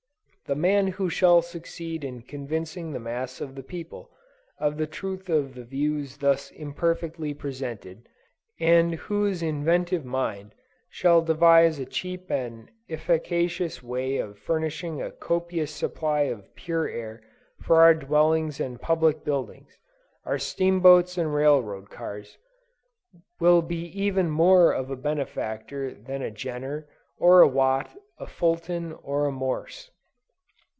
The 0.47 0.55
man 0.55 0.87
who 0.87 1.09
shall 1.09 1.41
succeed 1.41 2.03
in 2.03 2.23
convincing 2.23 2.91
the 2.91 2.99
mass 2.99 3.39
of 3.39 3.55
the 3.55 3.63
people, 3.63 4.11
of 4.59 4.75
the 4.75 4.85
truth 4.85 5.29
of 5.29 5.55
the 5.55 5.63
views 5.63 6.17
thus 6.17 6.51
imperfectly 6.51 7.33
presented, 7.33 8.09
and 8.59 8.95
whose 8.95 9.41
inventive 9.41 10.03
mind 10.03 10.53
shall 10.89 11.21
devise 11.21 11.79
a 11.79 11.85
cheap 11.85 12.29
and 12.29 12.69
efficacious 12.89 13.81
way 13.81 14.17
of 14.17 14.37
furnishing 14.37 15.01
a 15.01 15.09
copious 15.09 15.71
supply 15.73 16.23
of 16.23 16.53
pure 16.53 16.85
air 16.89 17.21
for 17.61 17.81
our 17.81 17.93
dwellings 17.95 18.59
and 18.59 18.81
public 18.81 19.23
buildings, 19.23 19.77
our 20.25 20.37
steamboats 20.37 21.17
and 21.17 21.33
railroad 21.33 21.89
cars, 21.89 22.37
will 23.39 23.61
be 23.61 23.85
even 23.97 24.29
more 24.29 24.73
of 24.73 24.91
a 24.91 24.97
benefactor 24.97 25.93
than 25.93 26.21
a 26.21 26.29
Jenner, 26.29 26.89
or 27.17 27.39
a 27.39 27.47
Watt, 27.47 27.91
a 28.19 28.27
Fulton, 28.27 28.91
or 29.01 29.25
a 29.27 29.31
Morse. 29.31 29.89